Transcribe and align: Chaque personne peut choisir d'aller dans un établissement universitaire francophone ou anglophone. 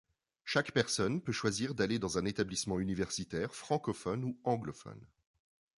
Chaque 0.45 0.71
personne 0.71 1.21
peut 1.21 1.31
choisir 1.31 1.75
d'aller 1.75 1.99
dans 1.99 2.17
un 2.17 2.25
établissement 2.25 2.79
universitaire 2.79 3.53
francophone 3.53 4.23
ou 4.23 4.35
anglophone. 4.45 5.05